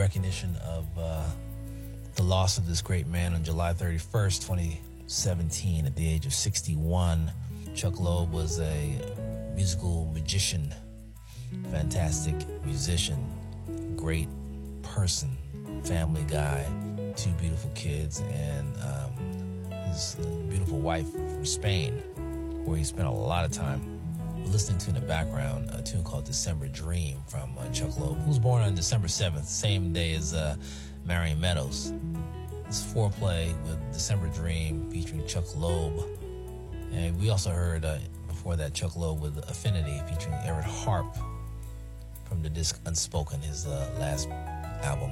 recognition 0.00 0.56
of 0.66 0.86
uh, 0.98 1.22
the 2.14 2.22
loss 2.22 2.56
of 2.56 2.66
this 2.66 2.80
great 2.80 3.06
man 3.06 3.34
on 3.34 3.44
July 3.44 3.74
31st, 3.74 4.40
2017, 4.46 5.84
at 5.84 5.94
the 5.94 6.08
age 6.08 6.24
of 6.24 6.32
61. 6.32 7.30
Chuck 7.74 8.00
Loeb 8.00 8.32
was 8.32 8.60
a 8.60 8.98
musical 9.54 10.10
magician, 10.14 10.74
fantastic 11.70 12.34
musician, 12.64 13.22
great 13.94 14.28
person, 14.82 15.36
family 15.84 16.24
guy, 16.24 16.64
two 17.14 17.30
beautiful 17.32 17.70
kids, 17.74 18.22
and 18.32 18.74
um, 18.78 19.70
his 19.88 20.16
beautiful 20.48 20.78
wife 20.78 21.12
from 21.12 21.44
Spain, 21.44 21.92
where 22.64 22.78
he 22.78 22.84
spent 22.84 23.06
a 23.06 23.10
lot 23.10 23.44
of 23.44 23.52
time. 23.52 23.99
Listening 24.46 24.78
to 24.78 24.88
in 24.88 24.94
the 24.94 25.00
background 25.00 25.70
a 25.72 25.82
tune 25.82 26.02
called 26.02 26.24
December 26.24 26.68
Dream 26.68 27.18
from 27.28 27.56
uh, 27.58 27.68
Chuck 27.70 27.98
Loeb, 27.98 28.18
who 28.18 28.28
was 28.28 28.38
born 28.38 28.62
on 28.62 28.74
December 28.74 29.06
7th, 29.06 29.44
same 29.44 29.92
day 29.92 30.14
as 30.14 30.34
uh, 30.34 30.56
Marion 31.04 31.40
Meadows. 31.40 31.92
It's 32.66 32.82
Fourplay 32.82 33.54
with 33.64 33.92
December 33.92 34.28
Dream 34.28 34.90
featuring 34.90 35.26
Chuck 35.26 35.44
Loeb. 35.56 36.04
And 36.92 37.18
we 37.20 37.30
also 37.30 37.50
heard 37.50 37.84
uh, 37.84 37.98
before 38.26 38.56
that 38.56 38.74
Chuck 38.74 38.96
Loeb 38.96 39.20
with 39.20 39.38
Affinity 39.48 40.00
featuring 40.08 40.34
Everette 40.38 40.64
Harp 40.64 41.16
from 42.24 42.42
the 42.42 42.50
disc 42.50 42.80
Unspoken, 42.86 43.40
his 43.40 43.66
uh, 43.66 43.90
last 43.98 44.28
album. 44.82 45.10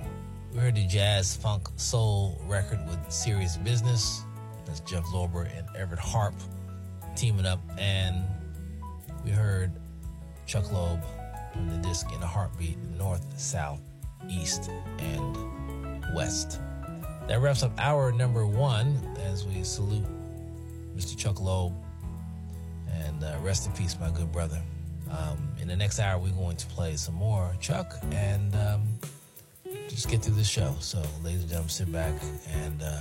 We 0.52 0.60
heard 0.60 0.76
the 0.76 0.86
jazz, 0.86 1.36
funk, 1.36 1.68
soul 1.76 2.40
record 2.46 2.80
with 2.88 2.98
Serious 3.12 3.56
Business. 3.56 4.22
That's 4.64 4.80
Jeff 4.80 5.04
Lorber 5.06 5.48
and 5.56 5.66
Everette 5.76 5.98
Harp 5.98 6.34
teaming 7.16 7.46
up. 7.46 7.60
And 7.78 8.24
Chuck 10.48 10.72
Loeb 10.72 11.04
from 11.52 11.68
the 11.68 11.76
disc 11.76 12.10
In 12.10 12.22
a 12.22 12.26
Heartbeat, 12.26 12.78
North, 12.96 13.38
South, 13.38 13.82
East, 14.30 14.70
and 14.98 16.02
West. 16.14 16.60
That 17.28 17.40
wraps 17.40 17.62
up 17.62 17.78
hour 17.78 18.10
number 18.12 18.46
one 18.46 18.98
as 19.26 19.46
we 19.46 19.62
salute 19.62 20.06
Mr. 20.96 21.16
Chuck 21.18 21.42
Loeb 21.42 21.74
and 22.90 23.22
uh, 23.22 23.36
rest 23.42 23.66
in 23.66 23.72
peace, 23.74 23.98
my 24.00 24.10
good 24.10 24.32
brother. 24.32 24.60
Um, 25.10 25.50
in 25.60 25.68
the 25.68 25.76
next 25.76 26.00
hour, 26.00 26.18
we're 26.18 26.30
going 26.30 26.56
to 26.56 26.66
play 26.68 26.96
some 26.96 27.14
more 27.14 27.54
Chuck 27.60 27.92
and 28.12 28.54
um, 28.54 28.82
just 29.86 30.08
get 30.08 30.22
through 30.22 30.36
the 30.36 30.44
show. 30.44 30.74
So, 30.80 31.02
ladies 31.22 31.42
and 31.42 31.50
gentlemen, 31.50 31.68
sit 31.68 31.92
back 31.92 32.14
and 32.50 32.82
uh, 32.82 33.00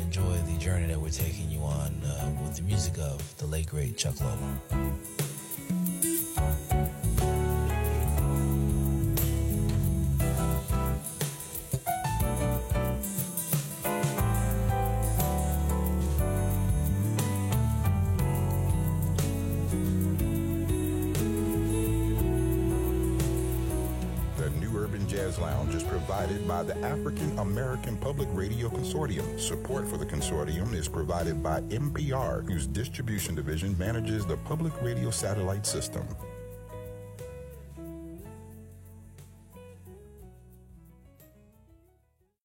enjoy 0.00 0.32
the 0.50 0.56
journey 0.58 0.86
that 0.86 0.98
we're 0.98 1.10
taking 1.10 1.50
you 1.50 1.60
on 1.60 2.02
uh, 2.04 2.34
with 2.42 2.56
the 2.56 2.62
music 2.62 2.96
of 2.98 3.36
the 3.36 3.44
late, 3.44 3.66
great 3.66 3.98
Chuck 3.98 4.18
Loeb. 4.22 5.23
Provided 26.24 26.48
by 26.48 26.62
the 26.62 26.76
African 26.86 27.38
American 27.38 27.98
Public 27.98 28.28
Radio 28.32 28.70
Consortium. 28.70 29.38
Support 29.38 29.86
for 29.86 29.98
the 29.98 30.06
consortium 30.06 30.72
is 30.72 30.88
provided 30.88 31.42
by 31.42 31.60
NPR, 31.62 32.48
whose 32.48 32.66
distribution 32.66 33.34
division 33.34 33.76
manages 33.76 34.24
the 34.24 34.38
public 34.38 34.72
radio 34.80 35.10
satellite 35.10 35.66
system. 35.66 36.06